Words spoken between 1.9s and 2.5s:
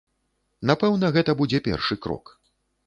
крок.